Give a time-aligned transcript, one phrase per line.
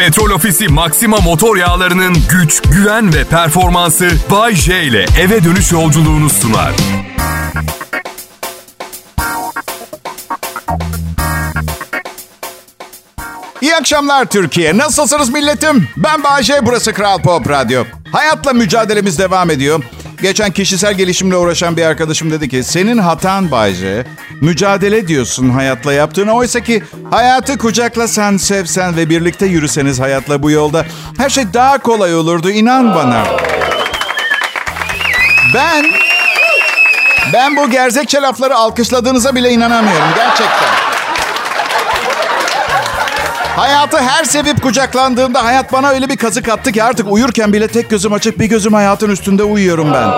[0.00, 6.30] Petrol Ofisi Maxima motor yağlarının güç, güven ve performansı Bay J ile eve dönüş yolculuğunu
[6.30, 6.72] sunar.
[13.60, 14.78] İyi akşamlar Türkiye.
[14.78, 15.88] Nasılsınız milletim?
[15.96, 17.84] Ben Bayece, burası Kral Pop Radyo.
[18.12, 19.82] Hayatla mücadelemiz devam ediyor.
[20.22, 22.62] Geçen kişisel gelişimle uğraşan bir arkadaşım dedi ki...
[22.64, 24.06] Senin hatan Bayce,
[24.40, 26.32] mücadele diyorsun hayatla yaptığını.
[26.32, 30.86] Oysa ki hayatı kucaklasan, sevsen ve birlikte yürüseniz hayatla bu yolda...
[31.18, 33.24] Her şey daha kolay olurdu, inan bana.
[35.54, 35.86] Ben...
[37.32, 40.79] Ben bu gerzekçe lafları alkışladığınıza bile inanamıyorum gerçekten.
[43.56, 47.90] Hayatı her sevip kucaklandığımda hayat bana öyle bir kazık attı ki artık uyurken bile tek
[47.90, 50.10] gözüm açık bir gözüm hayatın üstünde uyuyorum ben.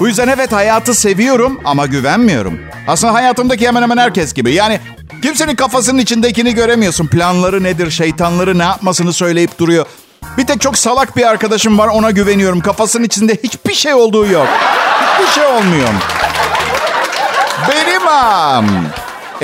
[0.00, 2.60] Bu yüzden evet hayatı seviyorum ama güvenmiyorum.
[2.88, 4.52] Aslında hayatımdaki hemen hemen herkes gibi.
[4.52, 4.80] Yani
[5.22, 7.06] kimsenin kafasının içindekini göremiyorsun.
[7.06, 9.86] Planları nedir, şeytanları ne yapmasını söyleyip duruyor.
[10.38, 12.60] Bir tek çok salak bir arkadaşım var ona güveniyorum.
[12.60, 14.46] Kafasının içinde hiçbir şey olduğu yok.
[15.18, 15.88] Hiçbir şey olmuyor.
[17.68, 18.66] Benim am.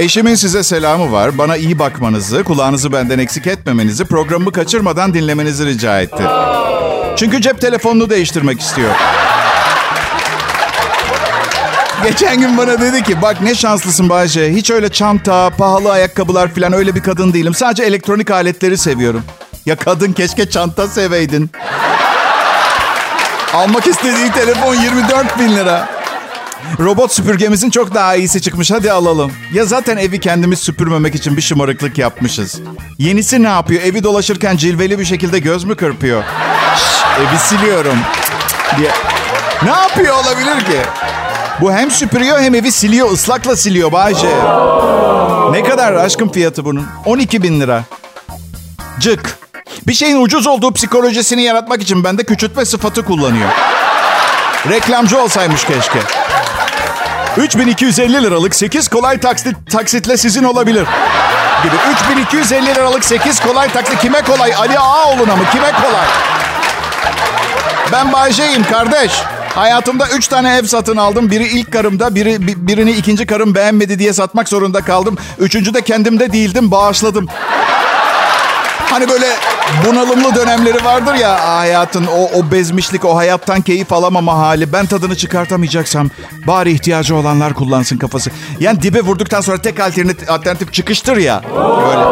[0.00, 1.38] Eşimin size selamı var.
[1.38, 6.22] Bana iyi bakmanızı, kulağınızı benden eksik etmemenizi, programımı kaçırmadan dinlemenizi rica etti.
[7.16, 8.90] Çünkü cep telefonunu değiştirmek istiyor.
[12.02, 14.52] Geçen gün bana dedi ki bak ne şanslısın Bayce.
[14.52, 17.54] Hiç öyle çanta, pahalı ayakkabılar falan öyle bir kadın değilim.
[17.54, 19.22] Sadece elektronik aletleri seviyorum.
[19.66, 21.50] Ya kadın keşke çanta seveydin.
[23.54, 25.99] Almak istediği telefon 24 bin lira.
[26.80, 28.70] Robot süpürgemizin çok daha iyisi çıkmış.
[28.70, 29.32] Hadi alalım.
[29.52, 32.60] Ya zaten evi kendimiz süpürmemek için bir şımarıklık yapmışız.
[32.98, 33.82] Yenisi ne yapıyor?
[33.82, 36.22] Evi dolaşırken cilveli bir şekilde göz mü kırpıyor?
[36.76, 37.98] Şş, evi siliyorum.
[38.78, 38.90] Diye.
[39.62, 40.80] Ne yapıyor olabilir ki?
[41.60, 43.12] Bu hem süpürüyor hem evi siliyor.
[43.12, 44.28] ıslakla siliyor Bayce.
[45.50, 46.86] Ne kadar aşkım fiyatı bunun?
[47.04, 47.84] 12 bin lira.
[49.00, 49.38] Cık.
[49.86, 53.48] Bir şeyin ucuz olduğu psikolojisini yaratmak için bende küçültme sıfatı kullanıyor.
[54.68, 55.98] Reklamcı olsaymış keşke.
[57.36, 60.86] 3250 liralık 8 kolay taksit, taksitle sizin olabilir.
[61.62, 64.54] Gibi 3250 liralık 8 kolay taksit kime kolay?
[64.54, 65.42] Ali Ağaoğlu'na mı?
[65.52, 66.06] Kime kolay?
[67.92, 69.12] Ben Bayce'yim kardeş.
[69.54, 71.30] Hayatımda 3 tane ev satın aldım.
[71.30, 75.18] Biri ilk karımda, biri birini ikinci karım beğenmedi diye satmak zorunda kaldım.
[75.38, 77.26] Üçüncü de kendimde değildim, bağışladım.
[78.90, 79.26] Hani böyle
[79.86, 84.72] bunalımlı dönemleri vardır ya hayatın o, o bezmişlik, o hayattan keyif alamama hali.
[84.72, 86.10] Ben tadını çıkartamayacaksam
[86.46, 88.30] bari ihtiyacı olanlar kullansın kafası.
[88.60, 91.42] Yani dibe vurduktan sonra tek alternatif, alternatif çıkıştır ya.
[91.54, 92.02] Böyle.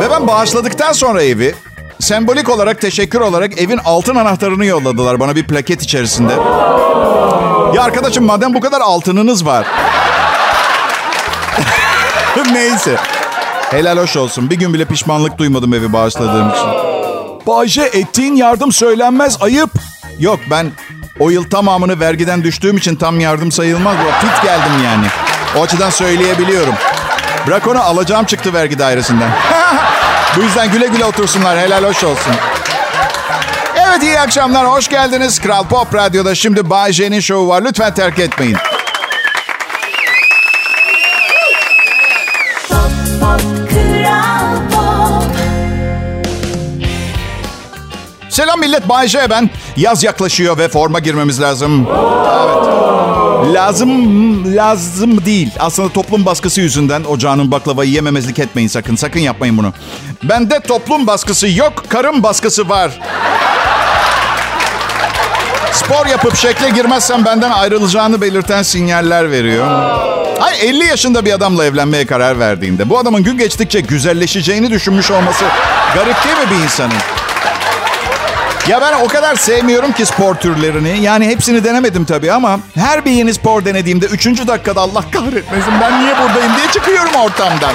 [0.00, 1.54] Ve ben bağışladıktan sonra evi
[2.00, 6.32] sembolik olarak teşekkür olarak evin altın anahtarını yolladılar bana bir plaket içerisinde.
[7.74, 9.66] Ya arkadaşım madem bu kadar altınınız var.
[12.52, 12.96] Neyse.
[13.70, 14.50] Helal hoş olsun.
[14.50, 16.68] Bir gün bile pişmanlık duymadım evi bağışladığım için.
[17.46, 19.70] Bayce ettiğin yardım söylenmez ayıp.
[20.18, 20.70] Yok ben
[21.18, 23.96] o yıl tamamını vergiden düştüğüm için tam yardım sayılmaz.
[24.20, 25.06] Fit geldim yani.
[25.56, 26.74] O açıdan söyleyebiliyorum.
[27.46, 29.30] Bırak onu alacağım çıktı vergi dairesinden.
[30.36, 31.58] Bu yüzden güle güle otursunlar.
[31.58, 32.32] Helal hoş olsun.
[33.76, 34.66] Evet iyi akşamlar.
[34.66, 35.38] Hoş geldiniz.
[35.38, 37.62] Kral Pop Radyo'da şimdi Bay J'nin şovu var.
[37.62, 38.56] Lütfen terk etmeyin.
[48.38, 49.50] Selam millet, Bay J ben.
[49.76, 51.88] Yaz yaklaşıyor ve forma girmemiz lazım.
[51.88, 53.54] Evet.
[53.54, 55.50] Lazım, lazım değil.
[55.58, 58.96] Aslında toplum baskısı yüzünden ocağının baklavayı yememezlik etmeyin sakın.
[58.96, 59.72] Sakın yapmayın bunu.
[60.22, 63.00] Bende toplum baskısı yok, karım baskısı var.
[65.72, 69.66] Spor yapıp şekle girmezsem benden ayrılacağını belirten sinyaller veriyor.
[70.40, 75.44] Ay 50 yaşında bir adamla evlenmeye karar verdiğinde bu adamın gün geçtikçe güzelleşeceğini düşünmüş olması
[75.94, 77.17] garip değil mi bir insanın?
[78.68, 80.98] Ya ben o kadar sevmiyorum ki spor türlerini.
[81.00, 84.26] Yani hepsini denemedim tabii ama her bir yeni spor denediğimde 3.
[84.26, 87.72] dakikada Allah kahretmesin ben niye buradayım diye çıkıyorum ortamdan.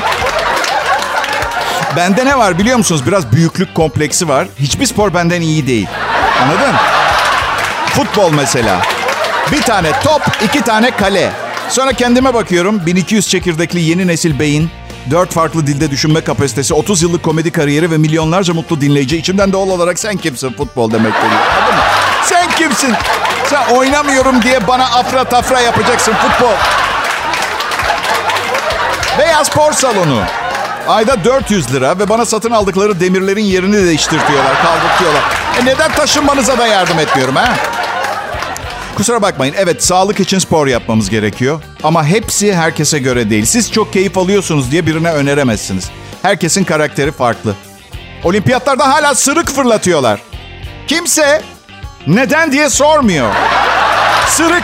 [1.95, 3.07] Bende ne var biliyor musunuz?
[3.07, 4.47] Biraz büyüklük kompleksi var.
[4.59, 5.87] Hiçbir spor benden iyi değil.
[6.41, 6.75] Anladın?
[7.85, 8.81] Futbol mesela.
[9.51, 11.31] Bir tane top, iki tane kale.
[11.69, 12.85] Sonra kendime bakıyorum.
[12.85, 14.69] 1200 çekirdekli yeni nesil beyin.
[15.11, 19.17] Dört farklı dilde düşünme kapasitesi, 30 yıllık komedi kariyeri ve milyonlarca mutlu dinleyici.
[19.17, 21.41] İçimden doğal olarak sen kimsin futbol demek geliyor.
[22.25, 22.93] Sen kimsin?
[23.45, 26.53] Sen oynamıyorum diye bana afra tafra yapacaksın futbol.
[29.17, 30.21] Veya spor salonu.
[30.87, 35.23] Ayda 400 lira ve bana satın aldıkları demirlerin yerini değiştirtiyorlar, kaldırtıyorlar.
[35.61, 37.53] E neden taşınmanıza da yardım etmiyorum ha?
[38.95, 39.55] Kusura bakmayın.
[39.57, 41.61] Evet sağlık için spor yapmamız gerekiyor.
[41.83, 43.45] Ama hepsi herkese göre değil.
[43.45, 45.89] Siz çok keyif alıyorsunuz diye birine öneremezsiniz.
[46.21, 47.55] Herkesin karakteri farklı.
[48.23, 50.19] Olimpiyatlarda hala sırık fırlatıyorlar.
[50.87, 51.41] Kimse
[52.07, 53.31] neden diye sormuyor.
[54.27, 54.63] Sırık.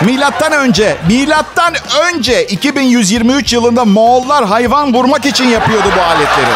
[0.00, 6.50] Milattan önce, milattan önce 2123 yılında Moğollar hayvan vurmak için yapıyordu bu aletleri.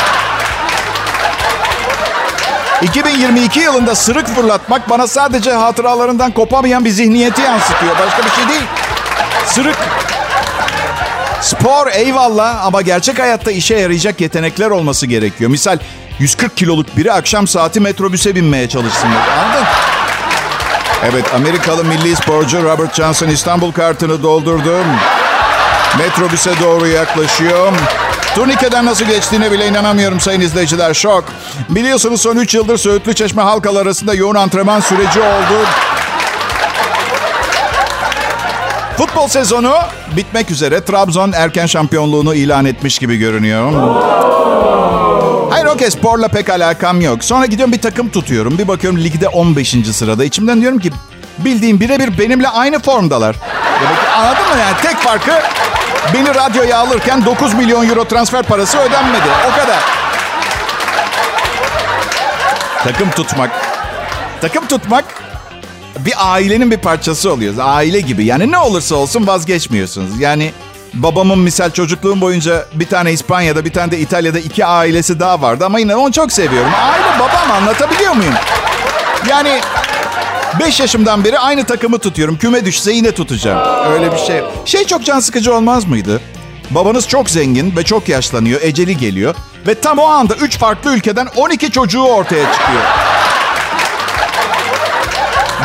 [2.82, 7.92] 2022 yılında sırık fırlatmak bana sadece hatıralarından kopamayan bir zihniyeti yansıtıyor.
[8.06, 8.66] Başka bir şey değil.
[9.46, 9.76] Sırık.
[11.40, 15.50] Spor eyvallah ama gerçek hayatta işe yarayacak yetenekler olması gerekiyor.
[15.50, 15.78] Misal
[16.18, 19.08] 140 kiloluk biri akşam saati metrobüse binmeye çalışsın.
[19.08, 19.66] Anladın?
[21.04, 24.86] Evet Amerikalı milli sporcu Robert Johnson İstanbul kartını doldurdum.
[25.98, 27.72] Metrobüse doğru yaklaşıyor.
[28.34, 30.94] Turnikeden nasıl geçtiğine bile inanamıyorum sayın izleyiciler.
[30.94, 31.24] Şok.
[31.68, 35.66] Biliyorsunuz son 3 yıldır Söğütlü Çeşme halkalar arasında yoğun antrenman süreci oldu.
[38.96, 39.74] Futbol sezonu
[40.16, 40.84] bitmek üzere.
[40.84, 43.72] Trabzon erken şampiyonluğunu ilan etmiş gibi görünüyor.
[45.50, 47.24] Hayır okey sporla pek alakam yok.
[47.24, 48.58] Sonra gidiyorum bir takım tutuyorum.
[48.58, 49.76] Bir bakıyorum ligde 15.
[49.92, 50.24] sırada.
[50.24, 50.90] İçimden diyorum ki
[51.38, 53.36] bildiğim birebir benimle aynı formdalar.
[53.82, 55.32] Demek ki anladın mı yani tek farkı
[56.14, 59.28] beni radyoya alırken 9 milyon euro transfer parası ödenmedi.
[59.52, 59.78] O kadar.
[62.84, 63.50] Takım tutmak.
[64.40, 65.04] Takım tutmak
[65.98, 67.58] bir ailenin bir parçası oluyoruz.
[67.58, 68.24] Aile gibi.
[68.24, 70.20] Yani ne olursa olsun vazgeçmiyorsunuz.
[70.20, 70.52] Yani
[70.94, 75.64] babamın misal çocukluğum boyunca bir tane İspanya'da bir tane de İtalya'da iki ailesi daha vardı.
[75.66, 76.70] Ama yine onu çok seviyorum.
[76.82, 78.34] Aile babam anlatabiliyor muyum?
[79.28, 79.60] Yani
[80.58, 82.38] 5 yaşımdan beri aynı takımı tutuyorum.
[82.38, 83.92] Küme düşse yine tutacağım.
[83.92, 84.42] Öyle bir şey.
[84.64, 86.20] Şey çok can sıkıcı olmaz mıydı?
[86.70, 88.60] Babanız çok zengin ve çok yaşlanıyor.
[88.62, 89.34] Eceli geliyor.
[89.66, 92.82] Ve tam o anda 3 farklı ülkeden 12 çocuğu ortaya çıkıyor.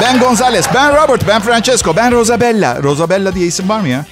[0.01, 2.83] Ben Gonzales, ben Robert, ben Francesco, ben Rosabella.
[2.83, 4.05] Rosabella diye isim var mı ya?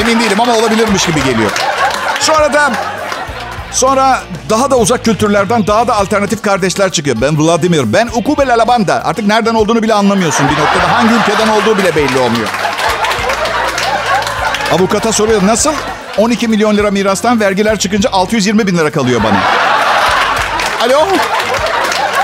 [0.00, 1.50] Emin değilim ama olabilirmiş gibi geliyor.
[2.20, 2.72] Sonra da
[3.72, 4.20] Sonra
[4.50, 7.16] daha da uzak kültürlerden daha da alternatif kardeşler çıkıyor.
[7.20, 9.04] Ben Vladimir, ben Ukubel Alabanda.
[9.04, 10.92] Artık nereden olduğunu bile anlamıyorsun bir noktada.
[10.92, 12.48] Hangi ülkeden olduğu bile belli olmuyor.
[14.72, 15.72] Avukata soruyor nasıl
[16.18, 19.38] 12 milyon lira mirastan vergiler çıkınca 620 bin lira kalıyor bana.
[20.86, 21.06] Alo?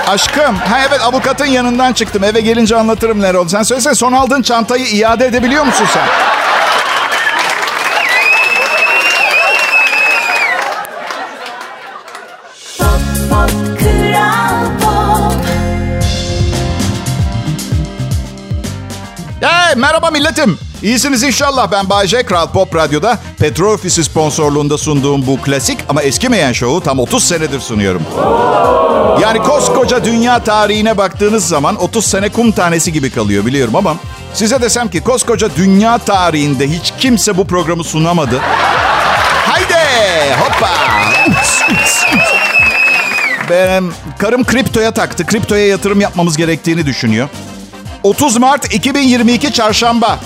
[0.07, 0.55] Aşkım.
[0.55, 2.23] Ha evet avukatın yanından çıktım.
[2.23, 3.49] Eve gelince anlatırım neler oldu.
[3.49, 6.28] Sen söylesene son aldığın çantayı iade edebiliyor musun sen?
[20.19, 20.57] Milletim.
[20.83, 21.71] İyisiniz inşallah.
[21.71, 26.99] Ben Bayce Kral Pop Radyo'da Petrol Ofisi sponsorluğunda sunduğum bu klasik ama eskimeyen şovu tam
[26.99, 28.01] 30 senedir sunuyorum.
[29.21, 33.95] Yani koskoca dünya tarihine baktığınız zaman 30 sene kum tanesi gibi kalıyor biliyorum ama
[34.33, 38.39] size desem ki koskoca dünya tarihinde hiç kimse bu programı sunamadı.
[39.47, 39.73] Haydi
[40.39, 40.69] hoppa.
[43.49, 45.25] Benim karım kriptoya taktı.
[45.25, 47.29] Kriptoya yatırım yapmamız gerektiğini düşünüyor.
[48.03, 50.19] 30 Mart 2022 Çarşamba.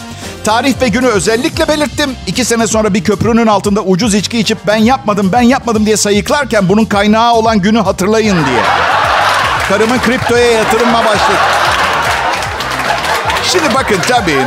[0.44, 2.16] Tarih ve günü özellikle belirttim.
[2.28, 6.70] İki sene sonra bir köprünün altında ucuz içki içip ben yapmadım, ben yapmadım diye sayıklarken
[6.70, 8.64] bunun kaynağı olan günü hatırlayın diye.
[9.70, 11.38] Karımın kriptoya yatırıma başladı.
[13.44, 14.46] Şimdi bakın tabii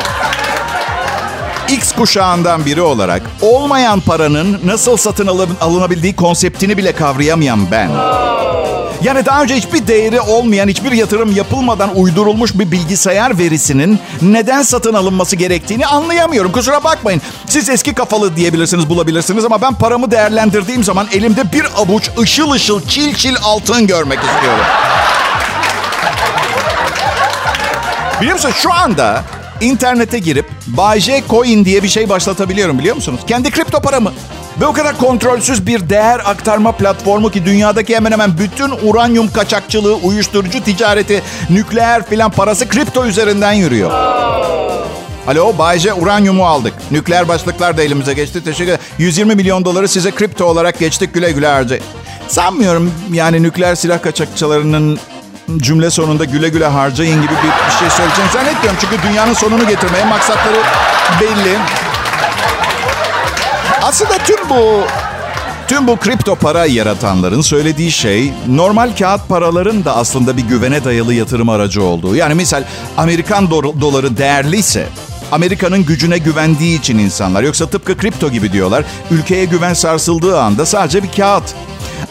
[1.69, 5.27] X kuşağından biri olarak olmayan paranın nasıl satın
[5.61, 7.91] alınabildiği konseptini bile kavrayamayan ben.
[9.03, 14.95] Yani daha önce hiçbir değeri olmayan, hiçbir yatırım yapılmadan uydurulmuş bir bilgisayar verisinin neden satın
[14.95, 16.53] alınması gerektiğini anlayamıyorum.
[16.53, 17.23] Kusura bakmayın.
[17.47, 22.81] Siz eski kafalı diyebilirsiniz, bulabilirsiniz ama ben paramı değerlendirdiğim zaman elimde bir avuç ışıl ışıl,
[22.89, 24.65] çil çil altın görmek istiyorum.
[28.21, 29.23] Biliyor musun şu anda
[29.61, 33.21] internete girip Bay J Coin diye bir şey başlatabiliyorum biliyor musunuz?
[33.27, 34.13] Kendi kripto paramı.
[34.61, 39.95] Ve o kadar kontrolsüz bir değer aktarma platformu ki dünyadaki hemen hemen bütün uranyum kaçakçılığı,
[39.95, 43.91] uyuşturucu ticareti, nükleer filan parası kripto üzerinden yürüyor.
[45.27, 46.75] Alo Bayce uranyumu aldık.
[46.91, 48.45] Nükleer başlıklar da elimize geçti.
[48.45, 48.85] Teşekkür ederim.
[48.99, 51.85] 120 milyon doları size kripto olarak geçtik güle güle harcayın.
[52.29, 54.99] Sanmıyorum yani nükleer silah kaçakçılarının
[55.57, 58.79] cümle sonunda güle güle harcayın gibi bir, bir şey söyleyeceğini zannetmiyorum.
[58.81, 60.59] Çünkü dünyanın sonunu getirmeye maksatları
[61.21, 61.59] belli.
[63.87, 64.81] Aslında tüm bu
[65.69, 71.15] tüm bu kripto para yaratanların söylediği şey normal kağıt paraların da aslında bir güvene dayalı
[71.15, 72.17] yatırım aracı olduğu.
[72.17, 72.65] Yani misal
[72.97, 74.87] Amerikan do- doları değerliyse
[75.33, 78.85] Amerika'nın gücüne güvendiği için insanlar yoksa tıpkı kripto gibi diyorlar.
[79.11, 81.55] Ülkeye güven sarsıldığı anda sadece bir kağıt.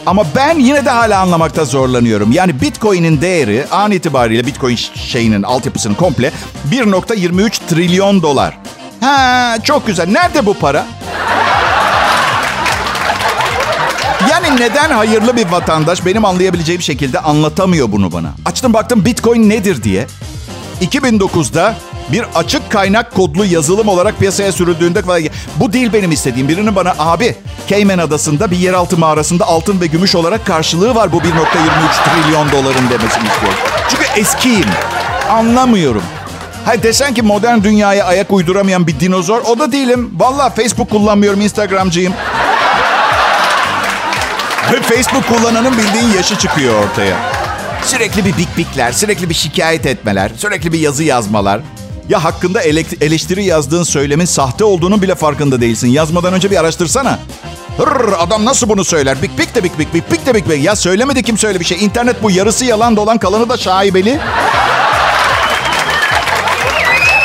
[0.06, 2.32] Ama ben yine de hala anlamakta zorlanıyorum.
[2.32, 6.32] Yani Bitcoin'in değeri an itibariyle Bitcoin şeyinin altyapısının komple
[6.70, 8.58] 1.23 trilyon dolar.
[9.00, 10.08] Ha çok güzel.
[10.08, 10.86] Nerede bu para?
[14.46, 18.28] Kimi neden hayırlı bir vatandaş benim anlayabileceğim şekilde anlatamıyor bunu bana.
[18.44, 20.06] Açtım baktım Bitcoin nedir diye.
[20.80, 21.76] 2009'da
[22.12, 25.02] bir açık kaynak kodlu yazılım olarak piyasaya sürüldüğünde
[25.56, 26.48] bu değil benim istediğim.
[26.48, 27.36] Birinin bana abi
[27.68, 32.90] Cayman Adası'nda bir yeraltı mağarasında altın ve gümüş olarak karşılığı var bu 1.23 trilyon doların
[32.90, 33.58] demesini istiyorum.
[33.88, 34.68] Çünkü eskiyim.
[35.30, 36.02] Anlamıyorum.
[36.64, 40.10] Hayır desen ki modern dünyaya ayak uyduramayan bir dinozor o da değilim.
[40.18, 42.12] Valla Facebook kullanmıyorum Instagramcıyım.
[44.74, 47.16] Facebook kullananın bildiğin yaşı çıkıyor ortaya.
[47.84, 51.60] Sürekli bir bik bikler, sürekli bir şikayet etmeler, sürekli bir yazı yazmalar.
[52.08, 52.62] Ya hakkında
[53.00, 55.88] eleştiri yazdığın söylemin sahte olduğunu bile farkında değilsin.
[55.88, 57.18] Yazmadan önce bir araştırsana.
[57.78, 59.22] Hırr, adam nasıl bunu söyler?
[59.22, 60.64] Bik bik de bik bik bik bik de bik bik.
[60.64, 61.84] Ya söylemedi kim söyle bir şey.
[61.84, 64.20] İnternet bu yarısı yalan dolan kalanı da şaibeli.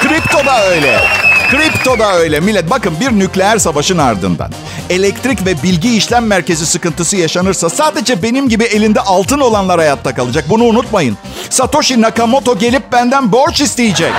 [0.01, 1.20] Kripto da öyle.
[1.51, 2.39] Kripto da öyle.
[2.39, 4.51] Millet bakın bir nükleer savaşın ardından
[4.89, 10.45] elektrik ve bilgi işlem merkezi sıkıntısı yaşanırsa sadece benim gibi elinde altın olanlar hayatta kalacak.
[10.49, 11.17] Bunu unutmayın.
[11.49, 14.11] Satoshi Nakamoto gelip benden borç isteyecek.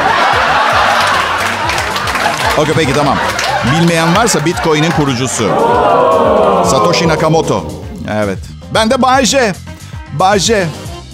[2.58, 3.18] Okey peki tamam.
[3.72, 5.50] Bilmeyen varsa Bitcoin'in kurucusu.
[6.70, 7.64] Satoshi Nakamoto.
[8.12, 8.38] Evet.
[8.74, 9.52] Ben de Bayce.
[10.12, 10.66] Bayce.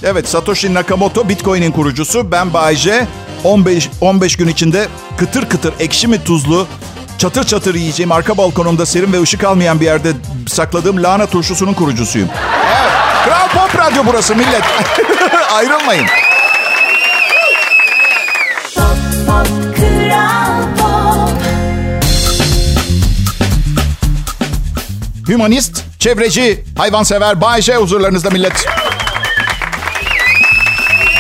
[0.03, 2.33] Evet Satoshi Nakamoto Bitcoin'in kurucusu.
[2.33, 3.07] Ben Bayce.
[3.45, 6.67] 15 15 gün içinde kıtır kıtır ekşi mi tuzlu
[7.19, 10.13] çatır çatır yiyeceğim arka balkonumda serin ve ışık almayan bir yerde
[10.49, 12.29] sakladığım lahana turşusunun kurucusuyum.
[12.67, 12.93] Evet.
[13.25, 14.63] Kral Pop Radyo burası millet.
[15.53, 16.07] Ayrılmayın.
[25.29, 28.67] Hümanist, çevreci, hayvansever, Bayşe huzurlarınızda millet.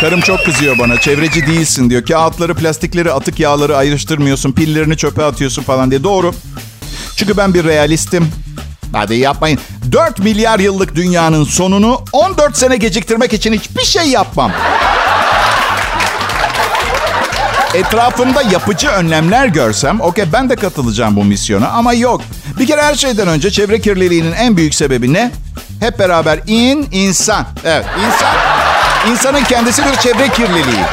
[0.00, 1.00] Karım çok kızıyor bana.
[1.00, 2.06] Çevreci değilsin diyor.
[2.06, 4.52] Kağıtları, plastikleri, atık yağları ayrıştırmıyorsun.
[4.52, 6.04] Pillerini çöpe atıyorsun falan diye.
[6.04, 6.34] Doğru.
[7.16, 8.28] Çünkü ben bir realistim.
[8.92, 9.58] Hadi yapmayın.
[9.92, 14.52] 4 milyar yıllık dünyanın sonunu 14 sene geciktirmek için hiçbir şey yapmam.
[17.74, 22.20] Etrafımda yapıcı önlemler görsem okey ben de katılacağım bu misyona ama yok.
[22.58, 25.30] Bir kere her şeyden önce çevre kirliliğinin en büyük sebebi ne?
[25.80, 27.46] Hep beraber in, insan.
[27.64, 28.34] Evet, insan.
[29.06, 30.84] İnsanın kendisi bir çevre kirliliği.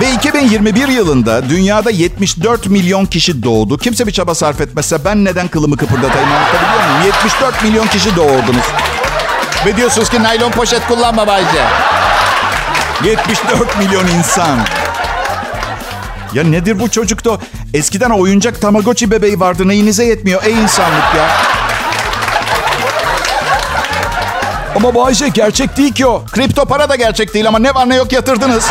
[0.00, 3.78] Ve 2021 yılında dünyada 74 milyon kişi doğdu.
[3.78, 7.06] Kimse bir çaba sarf etmezse ben neden kılımı kıpırdatayım anlatabiliyor muyum?
[7.06, 8.64] 74 milyon kişi doğurdunuz.
[9.66, 11.64] Ve diyorsunuz ki naylon poşet kullanma Bayce.
[13.04, 14.58] 74 milyon insan.
[16.34, 17.38] Ya nedir bu çocukta?
[17.74, 19.68] Eskiden oyuncak Tamagotchi bebeği vardı.
[19.68, 21.28] Neyinize yetmiyor ey insanlık ya?
[24.76, 26.24] Ama bu Ayşe gerçek değil ki o.
[26.32, 28.66] Kripto para da gerçek değil ama ne var ne yok yatırdınız.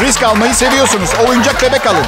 [0.00, 1.10] Risk almayı seviyorsunuz.
[1.28, 2.04] Oyuncak bebek alın.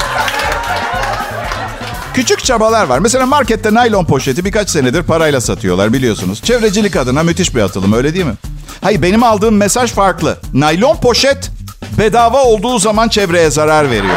[2.14, 2.98] Küçük çabalar var.
[2.98, 6.42] Mesela markette naylon poşeti birkaç senedir parayla satıyorlar biliyorsunuz.
[6.42, 8.34] Çevrecilik adına müthiş bir atılım öyle değil mi?
[8.82, 10.38] Hayır benim aldığım mesaj farklı.
[10.54, 11.50] Naylon poşet
[11.98, 14.16] bedava olduğu zaman çevreye zarar veriyor.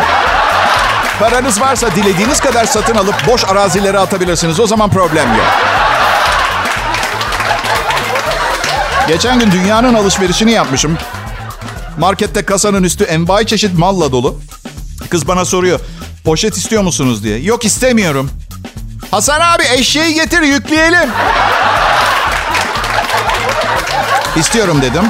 [1.20, 4.60] Paranız varsa dilediğiniz kadar satın alıp boş arazilere atabilirsiniz.
[4.60, 5.73] O zaman problem yok.
[9.08, 10.98] Geçen gün dünyanın alışverişini yapmışım.
[12.00, 14.40] Markette kasanın üstü envai çeşit malla dolu.
[15.10, 15.80] Kız bana soruyor.
[16.26, 17.40] Poşet istiyor musunuz diye.
[17.40, 18.30] Yok istemiyorum.
[19.12, 21.10] Hasan abi eşeği getir yükleyelim.
[24.36, 25.04] İstiyorum dedim.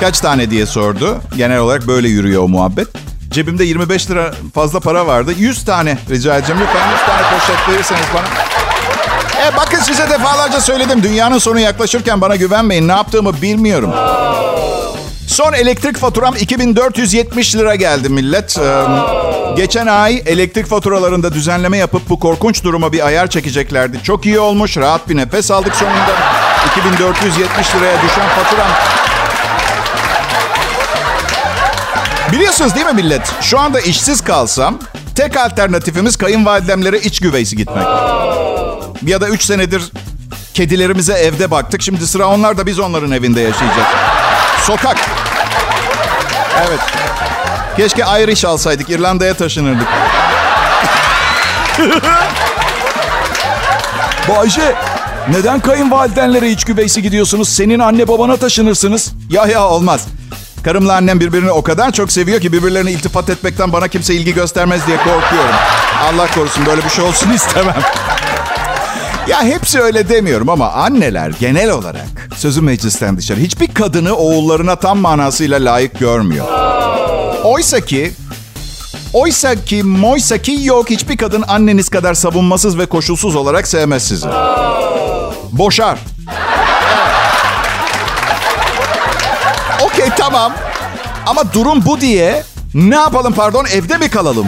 [0.00, 1.20] Kaç tane diye sordu.
[1.36, 2.88] Genel olarak böyle yürüyor o muhabbet.
[3.30, 5.32] Cebimde 25 lira fazla para vardı.
[5.38, 6.62] 100 tane rica edeceğim.
[6.62, 8.53] Lütfen 100 tane poşet verirseniz bana.
[9.44, 11.02] E bakın size defalarca söyledim.
[11.02, 12.88] Dünyanın sonu yaklaşırken bana güvenmeyin.
[12.88, 13.90] Ne yaptığımı bilmiyorum.
[15.26, 18.58] Son elektrik faturam 2470 lira geldi millet.
[18.58, 18.84] Ee,
[19.56, 24.02] geçen ay elektrik faturalarında düzenleme yapıp bu korkunç duruma bir ayar çekeceklerdi.
[24.02, 24.76] Çok iyi olmuş.
[24.76, 26.12] Rahat bir nefes aldık sonunda.
[26.72, 28.68] 2470 liraya düşen faturam.
[32.32, 33.32] Biliyorsunuz değil mi millet?
[33.40, 34.78] Şu anda işsiz kalsam
[35.14, 37.86] tek alternatifimiz kayınvalidemlere iç güveysi gitmek.
[39.06, 39.82] Ya da üç senedir
[40.54, 41.82] kedilerimize evde baktık.
[41.82, 43.88] Şimdi sıra onlar da biz onların evinde yaşayacağız.
[44.62, 44.96] Sokak.
[46.68, 46.80] Evet.
[47.76, 48.90] Keşke Irish alsaydık.
[48.90, 49.88] İrlanda'ya taşınırdık.
[54.28, 54.74] Bayşe,
[55.28, 57.48] neden kayınvalidenlere iç güveysi gidiyorsunuz?
[57.48, 59.12] Senin anne babana taşınırsınız.
[59.30, 60.06] Ya ya olmaz.
[60.64, 64.86] Karımla annem birbirini o kadar çok seviyor ki birbirlerine iltifat etmekten bana kimse ilgi göstermez
[64.86, 65.54] diye korkuyorum.
[66.04, 67.74] Allah korusun böyle bir şey olsun istemem.
[69.28, 74.98] Ya hepsi öyle demiyorum ama anneler genel olarak sözü meclisten dışarı hiçbir kadını oğullarına tam
[74.98, 76.46] manasıyla layık görmüyor.
[77.44, 78.12] Oysa ki
[79.12, 84.26] Oysa ki moysa ki yok hiçbir kadın anneniz kadar savunmasız ve koşulsuz olarak sevmez sizi.
[85.52, 85.98] Boşar.
[89.80, 90.52] Okey tamam.
[91.26, 92.42] Ama durum bu diye
[92.74, 94.46] ne yapalım pardon evde mi kalalım?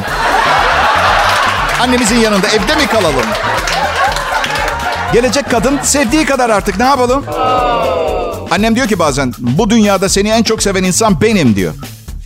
[1.80, 3.26] Annemizin yanında evde mi kalalım?
[5.12, 7.24] Gelecek kadın sevdiği kadar artık ne yapalım?
[8.50, 11.74] Annem diyor ki bazen bu dünyada seni en çok seven insan benim diyor.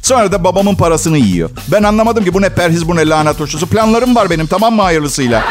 [0.02, 1.50] Sonra da babamın parasını yiyor.
[1.68, 3.66] Ben anlamadım ki bu ne perhiz bu ne lanet turşusu.
[3.66, 5.42] Planlarım var benim tamam mı hayırlısıyla?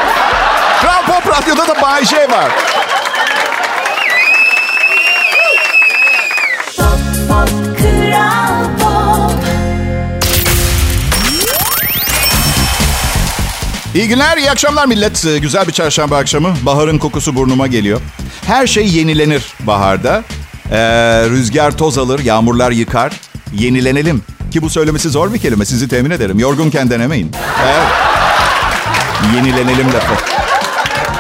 [0.82, 2.52] Kral Pop Radyo'da da Bay J var.
[14.00, 15.26] İyi günler, iyi akşamlar millet.
[15.26, 16.54] Ee, güzel bir çarşamba akşamı.
[16.62, 18.02] Baharın kokusu burnuma geliyor.
[18.46, 20.24] Her şey yenilenir baharda.
[20.72, 20.78] Ee,
[21.30, 23.14] rüzgar toz alır, yağmurlar yıkar.
[23.54, 24.22] Yenilenelim.
[24.52, 26.40] Ki bu söylemesi zor bir kelime, sizi temin ederim.
[26.40, 27.32] Yorgunken denemeyin.
[27.66, 27.88] Evet.
[29.36, 30.24] Yenilenelim lafı.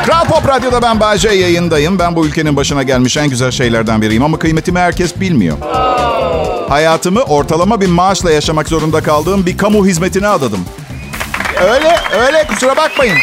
[0.05, 1.99] Kral Pop Radyo'da ben Bahçe yayındayım.
[1.99, 5.57] Ben bu ülkenin başına gelmiş en güzel şeylerden biriyim ama kıymetimi herkes bilmiyor.
[6.69, 10.59] Hayatımı ortalama bir maaşla yaşamak zorunda kaldığım bir kamu hizmetine adadım.
[11.61, 13.17] Öyle, öyle kusura bakmayın.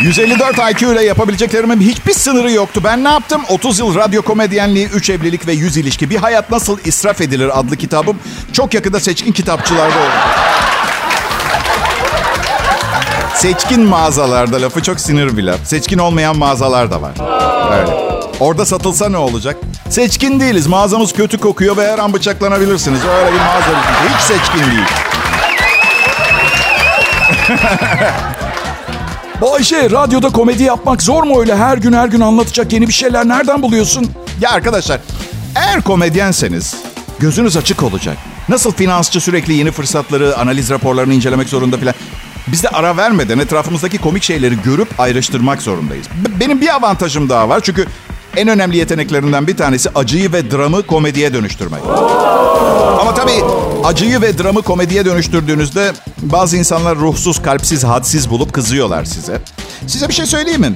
[0.00, 2.80] 154 IQ ile yapabileceklerimin hiçbir sınırı yoktu.
[2.84, 3.42] Ben ne yaptım?
[3.48, 6.10] 30 yıl radyo komedyenliği, 3 evlilik ve 100 ilişki.
[6.10, 8.18] Bir hayat nasıl israf edilir adlı kitabım
[8.52, 10.12] çok yakında seçkin kitapçılarda oldu.
[13.34, 15.58] Seçkin mağazalarda lafı çok sinir bir laf.
[15.64, 17.12] Seçkin olmayan mağazalar da var.
[17.80, 17.90] Öyle.
[18.40, 19.56] Orada satılsa ne olacak?
[19.90, 20.66] Seçkin değiliz.
[20.66, 23.00] Mağazamız kötü kokuyor ve her an bıçaklanabilirsiniz.
[23.04, 23.82] Öyle bir mağaza.
[24.08, 25.15] Hiç seçkin değil.
[29.40, 31.56] Bayşe, radyoda komedi yapmak zor mu öyle?
[31.56, 34.10] Her gün her gün anlatacak yeni bir şeyler nereden buluyorsun?
[34.40, 35.00] Ya arkadaşlar,
[35.54, 36.76] eğer komedyenseniz
[37.18, 38.16] gözünüz açık olacak.
[38.48, 41.94] Nasıl finansçı sürekli yeni fırsatları, analiz raporlarını incelemek zorunda filan.
[42.48, 46.06] Biz de ara vermeden etrafımızdaki komik şeyleri görüp ayrıştırmak zorundayız.
[46.24, 47.60] B- benim bir avantajım daha var.
[47.60, 47.86] Çünkü
[48.36, 51.80] en önemli yeteneklerinden bir tanesi acıyı ve dramı komediye dönüştürmek.
[52.86, 53.44] Ama tabii
[53.84, 59.40] acıyı ve dramı komediye dönüştürdüğünüzde bazı insanlar ruhsuz, kalpsiz, hadsiz bulup kızıyorlar size.
[59.86, 60.72] Size bir şey söyleyeyim mi?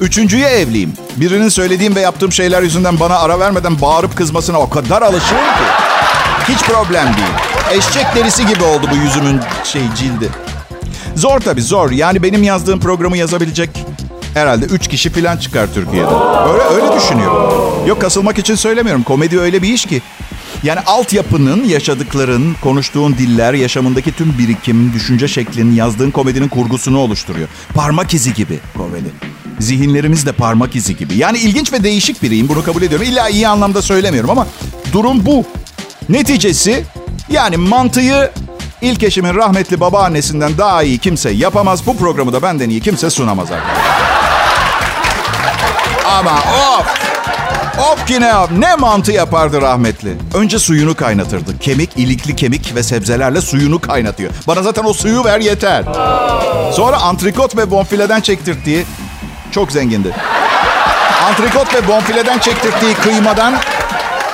[0.00, 0.92] Üçüncüye evliyim.
[1.16, 5.64] Birinin söylediğim ve yaptığım şeyler yüzünden bana ara vermeden bağırıp kızmasına o kadar alışığım ki.
[6.48, 7.78] Hiç problem değil.
[7.78, 10.28] Eşek derisi gibi oldu bu yüzümün şey cildi.
[11.14, 11.90] Zor tabii zor.
[11.90, 13.70] Yani benim yazdığım programı yazabilecek
[14.34, 16.08] herhalde üç kişi falan çıkar Türkiye'de.
[16.52, 17.52] Öyle öyle düşünüyorum.
[17.86, 19.02] Yok kasılmak için söylemiyorum.
[19.02, 20.02] Komedi öyle bir iş ki.
[20.62, 27.48] Yani altyapının, yaşadıkların, konuştuğun diller, yaşamındaki tüm birikim, düşünce şeklin, yazdığın komedinin kurgusunu oluşturuyor.
[27.74, 29.08] Parmak izi gibi komedi.
[29.60, 31.16] Zihinlerimiz de parmak izi gibi.
[31.16, 33.06] Yani ilginç ve değişik biriyim bunu kabul ediyorum.
[33.06, 34.46] İlla iyi anlamda söylemiyorum ama
[34.92, 35.44] durum bu.
[36.08, 36.84] Neticesi
[37.30, 38.32] yani mantığı
[38.82, 41.86] ilk eşimin rahmetli babaannesinden daha iyi kimse yapamaz.
[41.86, 43.96] Bu programı da benden iyi kimse sunamaz arkadaşlar.
[46.18, 47.05] Ama of!
[47.78, 48.50] Of ki ne yap?
[48.58, 50.12] Ne mantı yapardı rahmetli?
[50.34, 51.58] Önce suyunu kaynatırdı.
[51.58, 54.32] Kemik, ilikli kemik ve sebzelerle suyunu kaynatıyor.
[54.46, 55.84] Bana zaten o suyu ver yeter.
[56.72, 58.84] Sonra antrikot ve bonfileden çektirttiği...
[59.50, 60.14] Çok zengindi.
[61.28, 63.54] Antrikot ve bonfileden çektirttiği kıymadan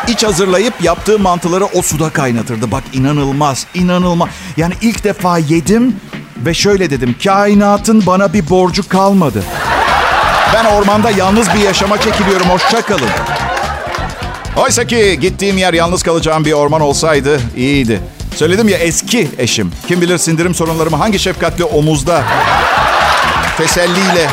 [0.08, 2.70] iç hazırlayıp yaptığı mantıları o suda kaynatırdı.
[2.70, 4.28] Bak inanılmaz, inanılmaz.
[4.56, 5.96] Yani ilk defa yedim
[6.36, 7.16] ve şöyle dedim.
[7.24, 9.42] Kainatın bana bir borcu kalmadı.
[10.54, 12.46] Ben ormanda yalnız bir yaşama çekiliyorum.
[12.46, 13.08] Hoşça kalın.
[14.56, 18.00] Oysa ki gittiğim yer yalnız kalacağım bir orman olsaydı iyiydi.
[18.36, 19.72] Söyledim ya eski eşim.
[19.88, 22.22] Kim bilir sindirim sorunlarımı hangi şefkatli omuzda
[23.56, 24.28] teselliyle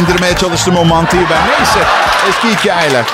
[0.00, 1.48] indirmeye çalıştım o mantıyı ben.
[1.48, 1.80] Neyse
[2.28, 3.04] eski hikayeler.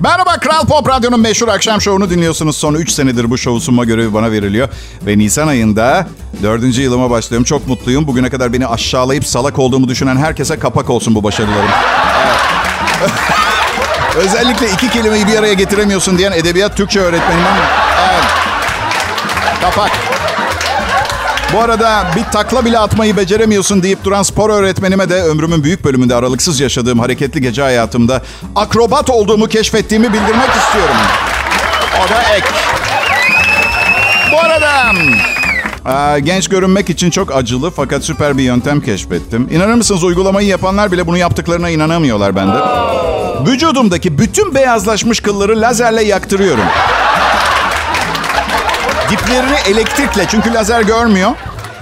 [0.00, 2.56] Merhaba Kral Pop Radyo'nun meşhur akşam şovunu dinliyorsunuz.
[2.56, 4.68] Son 3 senedir bu şovu sunma görevi bana veriliyor.
[5.06, 6.06] Ve Nisan ayında
[6.42, 6.78] 4.
[6.78, 7.44] yılıma başlıyorum.
[7.44, 8.06] Çok mutluyum.
[8.06, 11.68] Bugüne kadar beni aşağılayıp salak olduğumu düşünen herkese kapak olsun bu başarılarım.
[14.16, 17.56] Özellikle iki kelimeyi bir araya getiremiyorsun diyen edebiyat Türkçe öğretmenimden.
[17.56, 18.24] Evet.
[19.60, 20.19] Kapak.
[21.54, 26.14] Bu arada bir takla bile atmayı beceremiyorsun deyip duran spor öğretmenime de ömrümün büyük bölümünde
[26.14, 28.22] aralıksız yaşadığım hareketli gece hayatımda
[28.56, 30.96] akrobat olduğumu keşfettiğimi bildirmek istiyorum.
[32.04, 32.46] O da ek.
[34.32, 34.70] Bu arada
[36.16, 39.48] e, genç görünmek için çok acılı fakat süper bir yöntem keşfettim.
[39.50, 42.58] İnanır mısınız uygulamayı yapanlar bile bunu yaptıklarına inanamıyorlar bende.
[43.50, 46.64] Vücudumdaki bütün beyazlaşmış kılları lazerle yaktırıyorum.
[49.10, 51.30] Diplerini elektrikle çünkü lazer görmüyor.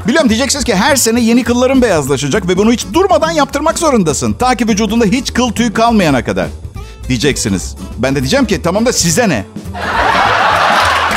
[0.07, 4.33] Biliyorum diyeceksiniz ki her sene yeni kılların beyazlaşacak ve bunu hiç durmadan yaptırmak zorundasın.
[4.33, 6.47] Ta ki vücudunda hiç kıl tüy kalmayana kadar.
[7.09, 7.77] Diyeceksiniz.
[7.99, 9.45] Ben de diyeceğim ki tamam da size ne?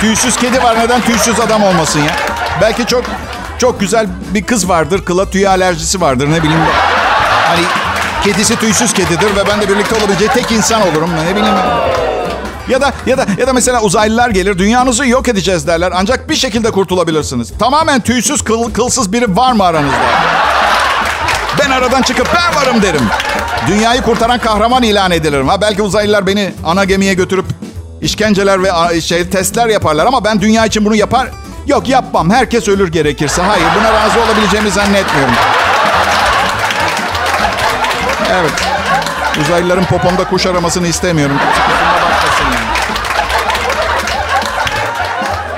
[0.02, 2.15] Tüysüz kedi var neden tüysüz adam olmasın ya?
[2.62, 3.04] Belki çok
[3.58, 5.06] Çok güzel bir kız vardır.
[5.06, 6.62] Kıla tüy alerjisi vardır ne bileyim.
[7.47, 7.62] Hani
[8.24, 11.10] kedisi tüysüz kedidir ve ben de birlikte olabileceği tek insan olurum.
[11.28, 11.56] Ne bileyim.
[12.71, 16.36] Ya da ya da ya da mesela uzaylılar gelir dünyanızı yok edeceğiz derler ancak bir
[16.36, 17.51] şekilde kurtulabilirsiniz.
[17.60, 19.97] Tamamen tüysüz kıl, kılsız biri var mı aranızda?
[21.60, 23.01] Ben aradan çıkıp ben varım derim.
[23.67, 25.47] Dünyayı kurtaran kahraman ilan edilirim.
[25.47, 27.45] Ha belki uzaylılar beni ana gemiye götürüp
[28.01, 31.27] işkenceler ve şey testler yaparlar ama ben dünya için bunu yapar.
[31.67, 32.29] Yok yapmam.
[32.29, 33.41] Herkes ölür gerekirse.
[33.41, 35.34] Hayır buna razı olabileceğimi zannetmiyorum.
[38.31, 38.70] Evet.
[39.39, 41.35] Uzaylıların popomda kuş aramasını istemiyorum.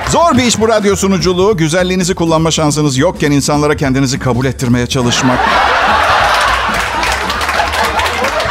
[0.08, 1.56] Zor bir iş bu radyo sunuculuğu.
[1.56, 5.38] Güzelliğinizi kullanma şansınız yokken insanlara kendinizi kabul ettirmeye çalışmak.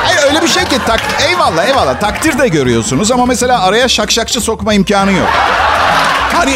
[0.04, 4.42] Hayır öyle bir şey ki tak, eyvallah eyvallah takdir de görüyorsunuz ama mesela araya şakşakçı
[4.42, 5.28] sokma imkanı yok.
[6.34, 6.54] Hani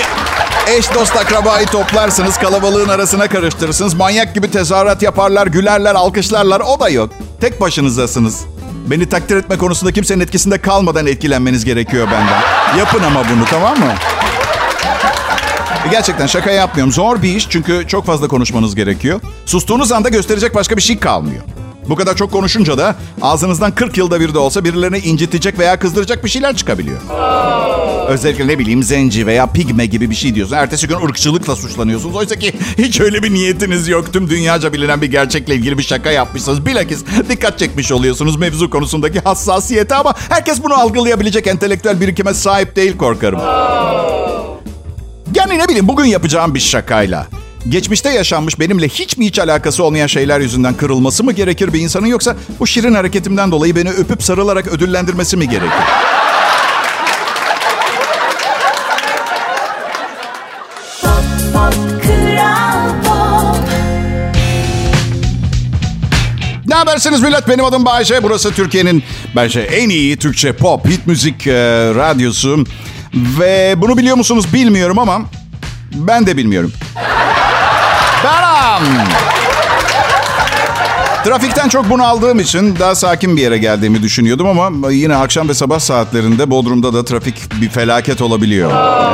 [0.67, 3.93] eş dost akrabayı toplarsınız kalabalığın arasına karıştırırsınız.
[3.93, 7.09] Manyak gibi tezahürat yaparlar, gülerler, alkışlarlar o da yok.
[7.41, 8.45] Tek başınızdasınız.
[8.87, 12.41] Beni takdir etme konusunda kimsenin etkisinde kalmadan etkilenmeniz gerekiyor benden.
[12.79, 13.93] Yapın ama bunu tamam mı?
[15.91, 16.93] Gerçekten şaka yapmıyorum.
[16.93, 19.21] Zor bir iş çünkü çok fazla konuşmanız gerekiyor.
[19.45, 21.43] Sustuğunuz anda gösterecek başka bir şey kalmıyor.
[21.89, 26.23] Bu kadar çok konuşunca da ağzınızdan 40 yılda bir de olsa birilerini incitecek veya kızdıracak
[26.23, 26.97] bir şeyler çıkabiliyor.
[28.07, 30.55] Özellikle ne bileyim zenci veya pigme gibi bir şey diyorsun.
[30.55, 32.15] Ertesi gün ırkçılıkla suçlanıyorsunuz.
[32.15, 34.13] Oysa ki hiç öyle bir niyetiniz yok.
[34.13, 36.65] Tüm dünyaca bilinen bir gerçekle ilgili bir şaka yapmışsınız.
[36.65, 42.97] Bilakis dikkat çekmiş oluyorsunuz mevzu konusundaki hassasiyete ama herkes bunu algılayabilecek entelektüel birikime sahip değil
[42.97, 43.39] korkarım.
[45.35, 47.27] Yani ne bileyim bugün yapacağım bir şakayla.
[47.69, 52.05] Geçmişte yaşanmış benimle hiç mi hiç alakası olmayan şeyler yüzünden kırılması mı gerekir bir insanın
[52.05, 55.71] yoksa bu şirin hareketimden dolayı beni öpüp sarılarak ödüllendirmesi mi gerekir?
[66.65, 67.47] Ne habersiniz millet?
[67.47, 68.23] Benim adım Bayşe.
[68.23, 69.03] Burası Türkiye'nin
[69.35, 71.53] bence en iyi Türkçe pop, hit müzik e,
[71.95, 72.63] radyosu.
[73.13, 75.21] Ve bunu biliyor musunuz bilmiyorum ama
[75.93, 76.71] ben de bilmiyorum.
[78.81, 79.07] Beram!
[81.23, 85.79] Trafikten çok bunaldığım için daha sakin bir yere geldiğimi düşünüyordum ama yine akşam ve sabah
[85.79, 88.71] saatlerinde Bodrum'da da trafik bir felaket olabiliyor.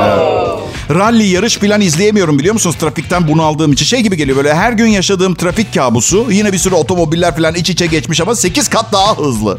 [0.08, 0.99] Evet.
[0.99, 2.76] Rally yarış falan izleyemiyorum biliyor musunuz?
[2.80, 6.28] Trafikten bunaldığım için şey gibi geliyor böyle her gün yaşadığım trafik kabusu.
[6.30, 9.58] Yine bir sürü otomobiller falan iç içe geçmiş ama 8 kat daha hızlı.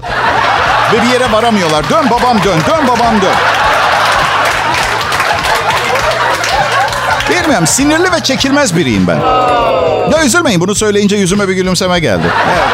[0.92, 1.90] Ve bir yere varamıyorlar.
[1.90, 3.34] Dön babam dön, dön babam dön.
[7.30, 9.18] Bilmiyorum sinirli ve çekilmez biriyim ben.
[10.12, 12.26] Ya üzülmeyin bunu söyleyince yüzüme bir gülümseme geldi.
[12.48, 12.68] Evet.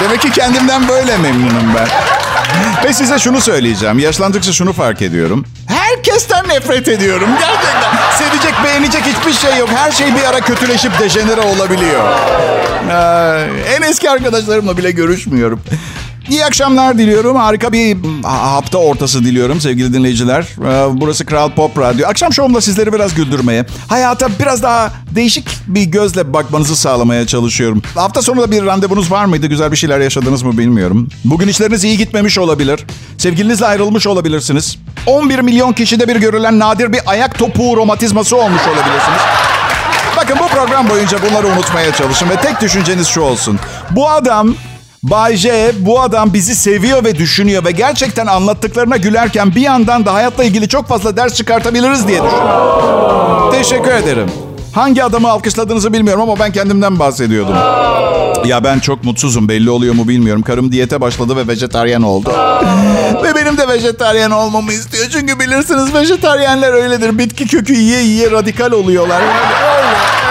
[0.00, 1.88] Demek ki kendimden böyle memnunum ben.
[2.84, 3.98] Ve size şunu söyleyeceğim.
[3.98, 5.44] Yaşlandıkça şunu fark ediyorum.
[5.66, 7.28] Herkesten nefret ediyorum.
[7.40, 7.92] Gerçekten.
[8.18, 9.68] Sevecek, beğenecek hiçbir şey yok.
[9.76, 12.04] Her şey bir ara kötüleşip dejenere olabiliyor.
[12.90, 15.60] Ee, en eski arkadaşlarımla bile görüşmüyorum.
[16.30, 17.36] İyi akşamlar diliyorum.
[17.36, 20.46] Harika bir hafta ortası diliyorum sevgili dinleyiciler.
[20.92, 22.08] Burası Kral Pop Radyo.
[22.08, 27.82] Akşam şovumda sizleri biraz güldürmeye, hayata biraz daha değişik bir gözle bakmanızı sağlamaya çalışıyorum.
[27.94, 29.46] Hafta sonu da bir randevunuz var mıydı?
[29.46, 31.08] Güzel bir şeyler yaşadınız mı bilmiyorum.
[31.24, 32.86] Bugün işleriniz iyi gitmemiş olabilir.
[33.18, 34.76] Sevgilinizle ayrılmış olabilirsiniz.
[35.06, 39.20] 11 milyon kişide bir görülen nadir bir ayak topuğu romatizması olmuş olabilirsiniz.
[40.16, 43.58] Bakın bu program boyunca bunları unutmaya çalışın ve tek düşünceniz şu olsun.
[43.90, 44.54] Bu adam
[45.02, 50.14] Bay J bu adam bizi seviyor ve düşünüyor ve gerçekten anlattıklarına gülerken bir yandan da
[50.14, 53.52] hayatla ilgili çok fazla ders çıkartabiliriz diye düşünüyorum.
[53.52, 54.30] Teşekkür ederim.
[54.74, 57.54] Hangi adamı alkışladığınızı bilmiyorum ama ben kendimden bahsediyordum.
[58.44, 60.42] Ya ben çok mutsuzum belli oluyor mu bilmiyorum.
[60.42, 62.32] Karım diyete başladı ve vejetaryen oldu.
[63.24, 65.04] ve benim de vejetaryen olmamı istiyor.
[65.12, 67.18] Çünkü bilirsiniz vejetaryenler öyledir.
[67.18, 69.20] Bitki kökü yiye yiye radikal oluyorlar.
[69.22, 69.30] Öyle,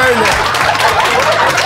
[0.09, 0.40] öyle.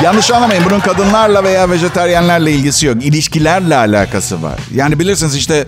[0.04, 2.98] Yanlış anlamayın bunun kadınlarla veya vejeteryenlerle ilgisi yok.
[3.04, 4.60] İlişkilerle alakası var.
[4.76, 5.66] Yani bilirsiniz işte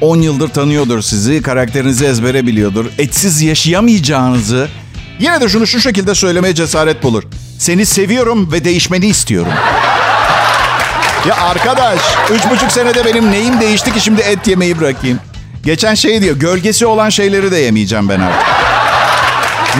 [0.00, 2.86] 10 yıldır tanıyordur sizi, karakterinizi ezbere biliyordur.
[2.98, 4.68] Etsiz yaşayamayacağınızı
[5.18, 7.22] yine de şunu şu şekilde söylemeye cesaret bulur.
[7.58, 9.52] Seni seviyorum ve değişmeni istiyorum.
[11.28, 15.20] ya arkadaş, üç buçuk senede benim neyim değişti ki şimdi et yemeyi bırakayım?
[15.64, 18.48] Geçen şey diyor, gölgesi olan şeyleri de yemeyeceğim ben artık.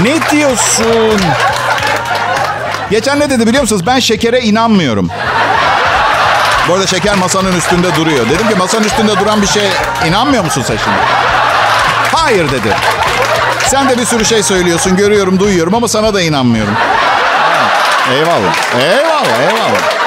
[0.03, 1.21] ne diyorsun?
[2.91, 3.87] Geçen ne dedi biliyor musunuz?
[3.87, 5.11] Ben şekere inanmıyorum.
[6.69, 8.31] Bu arada şeker masanın üstünde duruyor.
[8.31, 9.69] Dedim ki masanın üstünde duran bir şey
[10.09, 10.99] inanmıyor musun sen şimdi?
[12.13, 12.77] Hayır dedi.
[13.67, 16.75] Sen de bir sürü şey söylüyorsun, görüyorum, duyuyorum ama sana da inanmıyorum.
[18.13, 18.55] Eyvallah.
[18.81, 19.99] Eyvallah, eyvallah.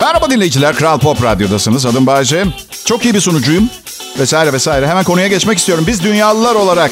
[0.00, 1.86] Merhaba dinleyiciler, Kral Pop Radyo'dasınız.
[1.86, 2.44] Adım Bayce.
[2.84, 3.70] Çok iyi bir sunucuyum.
[4.18, 4.88] Vesaire vesaire.
[4.88, 5.84] Hemen konuya geçmek istiyorum.
[5.86, 6.90] Biz dünyalılar olarak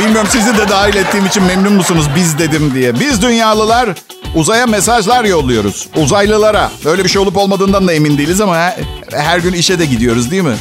[0.00, 3.00] Bilmiyorum sizi de dahil ettiğim için memnun musunuz biz dedim diye.
[3.00, 3.88] Biz dünyalılar
[4.34, 5.88] uzaya mesajlar yolluyoruz.
[5.96, 6.70] Uzaylılara.
[6.84, 8.72] Öyle bir şey olup olmadığından da emin değiliz ama
[9.12, 10.56] her gün işe de gidiyoruz değil mi?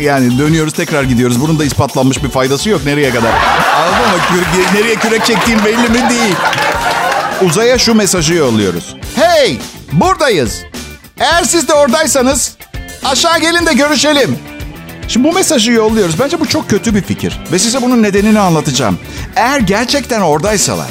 [0.00, 1.40] Yani dönüyoruz tekrar gidiyoruz.
[1.40, 3.32] Bunun da ispatlanmış bir faydası yok nereye kadar.
[3.76, 4.44] Anladın mı?
[4.74, 6.34] Nereye kürek çektiğim belli mi değil.
[7.42, 8.94] Uzaya şu mesajı yolluyoruz.
[9.16, 9.58] Hey
[9.92, 10.62] buradayız.
[11.20, 12.56] Eğer siz de oradaysanız
[13.04, 14.38] aşağı gelin de görüşelim.
[15.08, 16.20] Şimdi bu mesajı yolluyoruz.
[16.20, 17.38] Bence bu çok kötü bir fikir.
[17.52, 18.98] Ve size bunun nedenini anlatacağım.
[19.36, 20.88] Eğer gerçekten oradaysalar,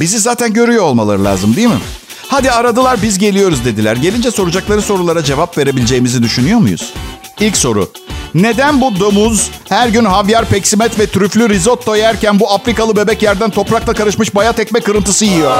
[0.00, 1.80] bizi zaten görüyor olmaları lazım değil mi?
[2.28, 3.96] Hadi aradılar biz geliyoruz dediler.
[3.96, 6.92] Gelince soracakları sorulara cevap verebileceğimizi düşünüyor muyuz?
[7.40, 7.92] İlk soru.
[8.34, 13.50] Neden bu domuz her gün havyar, peksimet ve trüflü risotto yerken bu Afrikalı bebek yerden
[13.50, 15.52] toprakla karışmış bayat ekmek kırıntısı yiyor?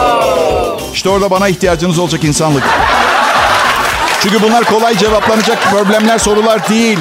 [0.95, 2.65] İşte orada bana ihtiyacınız olacak insanlık.
[4.23, 6.99] Çünkü bunlar kolay cevaplanacak problemler, sorular değil.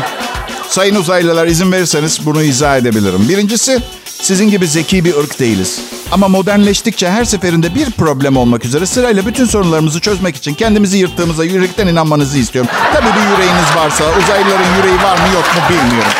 [0.69, 3.29] Sayın uzaylılar izin verirseniz bunu izah edebilirim.
[3.29, 5.81] Birincisi sizin gibi zeki bir ırk değiliz.
[6.11, 11.43] Ama modernleştikçe her seferinde bir problem olmak üzere sırayla bütün sorunlarımızı çözmek için kendimizi yırttığımıza
[11.43, 12.71] yürekten inanmanızı istiyorum.
[12.93, 16.11] Tabii bir yüreğiniz varsa uzaylıların yüreği var mı yok mu bilmiyorum.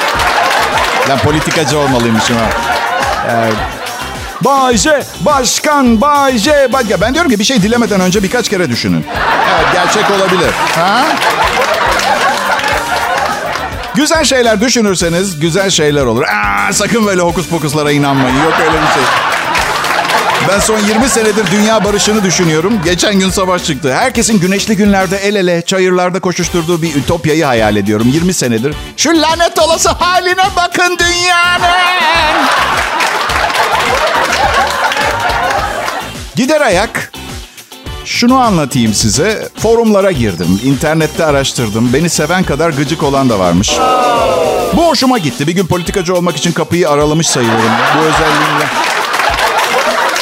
[1.10, 2.50] Ben politikacı olmalıymışım ha.
[3.32, 3.87] Evet.
[4.42, 6.74] Bay J, başkan Bay J.
[6.74, 9.06] Bak ya ben diyorum ki bir şey dilemeden önce birkaç kere düşünün.
[9.56, 10.50] Evet gerçek olabilir.
[10.76, 11.04] Ha?
[13.96, 16.24] Güzel şeyler düşünürseniz güzel şeyler olur.
[16.24, 18.36] Aa, sakın böyle hokus pokuslara inanmayın.
[18.44, 19.04] Yok öyle bir şey.
[20.48, 22.80] Ben son 20 senedir dünya barışını düşünüyorum.
[22.84, 23.94] Geçen gün savaş çıktı.
[23.94, 28.76] Herkesin güneşli günlerde el ele çayırlarda koşuşturduğu bir ütopyayı hayal ediyorum 20 senedir.
[28.98, 32.48] Şu lanet olası haline bakın dünyanın.
[36.36, 37.12] Gider ayak
[38.06, 39.50] şunu anlatayım size.
[39.60, 40.60] Forumlara girdim.
[40.64, 41.94] internette araştırdım.
[41.94, 43.72] Beni seven kadar gıcık olan da varmış.
[44.74, 45.48] Bu hoşuma gitti.
[45.48, 47.72] Bir gün politikacı olmak için kapıyı aralamış sayılırım.
[47.98, 48.97] Bu özelliğimle.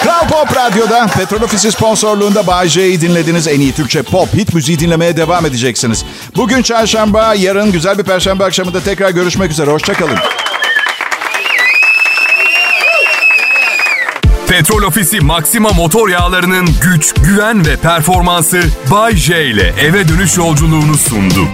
[0.05, 3.47] Kral Pop Radyo'da Petrol Ofisi sponsorluğunda Bay J'yi dinlediniz.
[3.47, 6.05] En iyi Türkçe pop hit müziği dinlemeye devam edeceksiniz.
[6.35, 9.71] Bugün çarşamba, yarın güzel bir perşembe akşamında tekrar görüşmek üzere.
[9.71, 10.17] Hoşçakalın.
[14.47, 20.97] Petrol Ofisi Maxima motor yağlarının güç, güven ve performansı Bay J ile eve dönüş yolculuğunu
[20.97, 21.47] sundu.